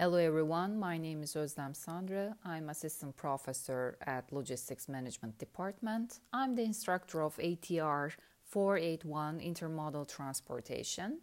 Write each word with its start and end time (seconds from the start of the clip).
Hello 0.00 0.16
everyone, 0.16 0.78
my 0.78 0.96
name 0.96 1.22
is 1.22 1.34
Özlem 1.34 1.76
Sandra. 1.76 2.34
I'm 2.42 2.70
assistant 2.70 3.14
professor 3.18 3.98
at 4.06 4.32
Logistics 4.32 4.88
Management 4.88 5.36
Department. 5.36 6.20
I'm 6.32 6.54
the 6.54 6.62
instructor 6.62 7.20
of 7.20 7.36
ATR 7.36 8.12
481 8.42 9.40
Intermodal 9.40 10.08
Transportation. 10.08 11.18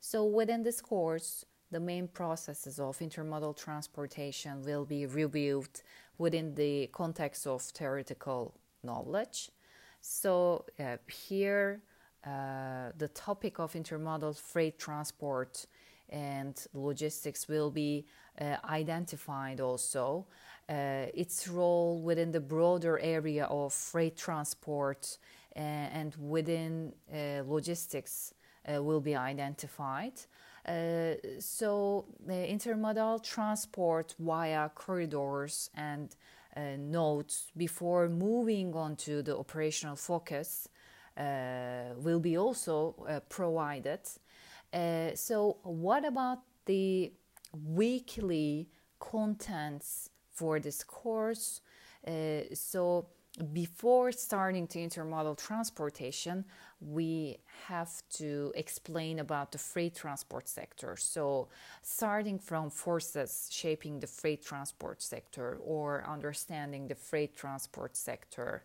So 0.00 0.26
within 0.26 0.62
this 0.62 0.82
course, 0.82 1.46
the 1.70 1.80
main 1.80 2.06
processes 2.06 2.78
of 2.78 2.98
intermodal 2.98 3.56
transportation 3.56 4.62
will 4.62 4.84
be 4.84 5.06
reviewed 5.06 5.80
within 6.18 6.54
the 6.54 6.88
context 6.88 7.46
of 7.46 7.62
theoretical 7.62 8.52
knowledge. 8.82 9.50
So 10.02 10.66
uh, 10.78 10.98
here, 11.10 11.80
uh, 12.26 12.92
the 12.98 13.08
topic 13.08 13.58
of 13.58 13.72
intermodal 13.72 14.36
freight 14.36 14.78
transport 14.78 15.64
and 16.08 16.66
logistics 16.72 17.48
will 17.48 17.70
be 17.70 18.06
uh, 18.40 18.56
identified 18.64 19.60
also. 19.60 20.26
Uh, 20.68 21.06
its 21.14 21.48
role 21.48 22.00
within 22.02 22.30
the 22.30 22.40
broader 22.40 22.98
area 22.98 23.46
of 23.46 23.72
freight 23.72 24.16
transport 24.16 25.18
uh, 25.56 25.60
and 25.60 26.14
within 26.16 26.92
uh, 27.12 27.42
logistics 27.46 28.34
uh, 28.68 28.82
will 28.82 29.00
be 29.00 29.16
identified. 29.16 30.12
So, 31.40 32.04
intermodal 32.28 33.22
transport 33.22 34.14
via 34.18 34.68
corridors 34.68 35.70
and 35.74 36.14
nodes 36.78 37.50
before 37.56 38.10
moving 38.10 38.74
on 38.74 38.96
to 38.96 39.22
the 39.22 39.34
operational 39.38 39.96
focus 39.96 40.68
will 41.16 42.20
be 42.20 42.36
also 42.36 42.94
provided. 43.30 44.00
Uh, 44.72 45.14
so, 45.14 45.58
what 45.62 46.04
about 46.04 46.40
the 46.66 47.12
weekly 47.64 48.68
contents 48.98 50.10
for 50.32 50.60
this 50.60 50.84
course? 50.84 51.60
Uh, 52.06 52.42
so, 52.52 53.06
before 53.52 54.10
starting 54.12 54.66
to 54.66 54.78
intermodal 54.78 55.36
transportation, 55.36 56.44
we 56.80 57.38
have 57.66 58.02
to 58.10 58.52
explain 58.56 59.20
about 59.20 59.52
the 59.52 59.58
freight 59.58 59.94
transport 59.94 60.48
sector. 60.48 60.96
So, 60.98 61.48
starting 61.82 62.38
from 62.38 62.68
forces 62.68 63.48
shaping 63.50 64.00
the 64.00 64.06
freight 64.06 64.44
transport 64.44 65.02
sector, 65.02 65.58
or 65.64 66.04
understanding 66.06 66.88
the 66.88 66.94
freight 66.94 67.36
transport 67.36 67.96
sector, 67.96 68.64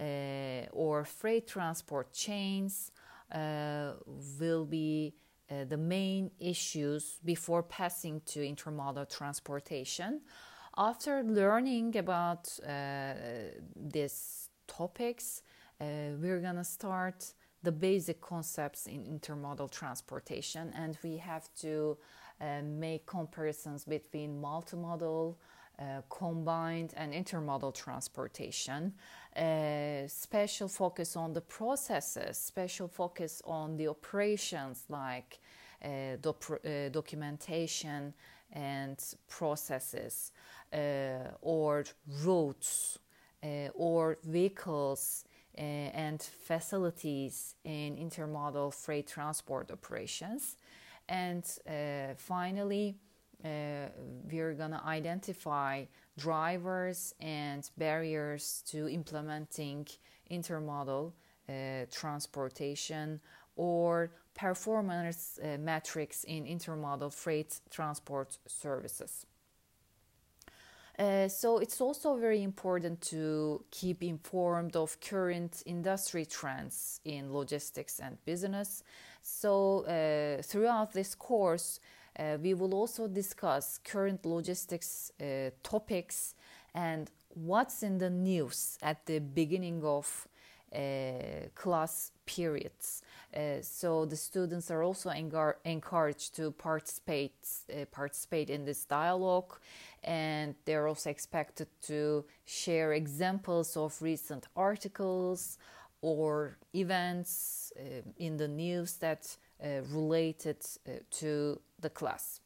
uh, 0.00 0.66
or 0.72 1.04
freight 1.04 1.46
transport 1.46 2.12
chains, 2.12 2.92
uh, 3.32 3.92
will 4.38 4.64
be 4.64 5.14
uh, 5.54 5.64
the 5.64 5.76
main 5.76 6.30
issues 6.38 7.18
before 7.24 7.62
passing 7.62 8.20
to 8.26 8.40
intermodal 8.40 9.08
transportation. 9.08 10.20
After 10.76 11.22
learning 11.22 11.96
about 11.96 12.58
uh, 12.66 13.14
these 13.76 14.48
topics, 14.66 15.42
uh, 15.80 15.84
we're 16.20 16.40
going 16.40 16.56
to 16.56 16.64
start 16.64 17.34
the 17.62 17.72
basic 17.72 18.20
concepts 18.20 18.86
in 18.86 19.04
intermodal 19.04 19.70
transportation 19.70 20.72
and 20.76 20.98
we 21.02 21.16
have 21.16 21.48
to 21.60 21.96
uh, 22.40 22.62
make 22.62 23.06
comparisons 23.06 23.84
between 23.84 24.40
multimodal, 24.40 25.36
uh, 25.78 26.02
combined 26.08 26.94
and 26.96 27.12
intermodal 27.12 27.74
transportation. 27.74 28.92
Uh, 29.36 30.06
special 30.06 30.68
focus 30.68 31.16
on 31.16 31.32
the 31.32 31.40
processes, 31.40 32.38
special 32.38 32.86
focus 32.86 33.42
on 33.44 33.76
the 33.76 33.88
operations 33.88 34.84
like 34.88 35.40
uh, 35.84 35.88
uh 35.88 36.88
documentation 36.90 38.14
and 38.52 39.16
processes, 39.28 40.30
or 41.42 41.84
routes, 42.22 42.98
or 43.74 44.18
vehicles. 44.22 45.24
and 45.56 46.20
facilities 46.22 47.54
in 47.64 47.96
intermodal 47.96 48.72
freight 48.74 49.06
transport 49.06 49.70
operations. 49.70 50.56
And 51.08 51.44
finally, 52.16 52.96
uh, 53.44 53.48
we're 54.30 54.54
going 54.54 54.70
to 54.70 54.82
identify 54.84 55.84
drivers 56.18 57.14
and 57.20 57.70
barriers 57.76 58.62
to 58.66 58.88
implementing 58.88 59.86
intermodal 60.30 61.12
uh, 61.48 61.52
transportation 61.90 63.20
or 63.56 64.10
performance 64.34 65.38
uh, 65.42 65.58
metrics 65.58 66.24
in 66.24 66.44
intermodal 66.44 67.12
freight 67.12 67.60
transport 67.70 68.38
services. 68.46 69.26
Uh, 70.98 71.26
so 71.26 71.58
it's 71.58 71.80
also 71.80 72.16
very 72.16 72.42
important 72.42 73.00
to 73.00 73.64
keep 73.72 74.02
informed 74.02 74.76
of 74.76 75.00
current 75.00 75.62
industry 75.66 76.24
trends 76.24 77.00
in 77.04 77.32
logistics 77.32 77.98
and 77.98 78.16
business. 78.24 78.84
So 79.20 79.84
uh, 79.86 80.42
throughout 80.42 80.92
this 80.92 81.16
course, 81.16 81.80
uh, 82.18 82.38
we 82.40 82.54
will 82.54 82.74
also 82.74 83.08
discuss 83.08 83.78
current 83.84 84.24
logistics 84.24 85.12
uh, 85.20 85.50
topics 85.62 86.34
and 86.74 87.10
what's 87.34 87.82
in 87.82 87.98
the 87.98 88.10
news 88.10 88.78
at 88.82 89.04
the 89.06 89.18
beginning 89.18 89.82
of 89.84 90.28
uh, 90.74 91.48
class 91.54 92.10
periods. 92.26 93.02
Uh, 93.34 93.60
so 93.62 94.04
the 94.04 94.16
students 94.16 94.70
are 94.70 94.82
also 94.82 95.10
engar- 95.10 95.54
encouraged 95.64 96.34
to 96.34 96.50
participate 96.50 97.34
uh, 97.70 97.84
participate 97.92 98.50
in 98.50 98.64
this 98.64 98.84
dialogue, 98.84 99.58
and 100.02 100.54
they're 100.64 100.88
also 100.88 101.10
expected 101.10 101.68
to 101.80 102.24
share 102.44 102.92
examples 102.92 103.76
of 103.76 104.00
recent 104.02 104.46
articles 104.56 105.58
or 106.00 106.56
events 106.74 107.72
uh, 107.78 108.02
in 108.18 108.36
the 108.36 108.48
news 108.48 108.94
that 108.94 109.36
related 109.90 110.58
uh, 110.88 110.92
to 111.10 111.60
the 111.80 111.90
class. 111.90 112.40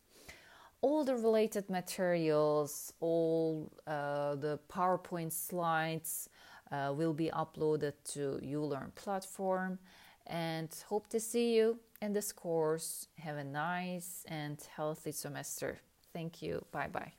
All 0.80 1.04
the 1.04 1.16
related 1.16 1.68
materials, 1.68 2.92
all 3.00 3.72
uh, 3.86 4.36
the 4.36 4.60
PowerPoint 4.68 5.32
slides 5.32 6.28
will 6.70 7.14
be 7.14 7.30
uploaded 7.30 7.94
to 8.04 8.38
ULearn 8.42 8.94
platform 8.94 9.78
and 10.26 10.68
hope 10.88 11.08
to 11.08 11.18
see 11.18 11.56
you 11.56 11.80
in 12.02 12.12
this 12.12 12.30
course. 12.32 13.08
Have 13.18 13.36
a 13.36 13.44
nice 13.44 14.24
and 14.28 14.58
healthy 14.76 15.12
semester. 15.12 15.80
Thank 16.12 16.42
you. 16.42 16.64
Bye 16.70 16.88
bye. 16.88 17.12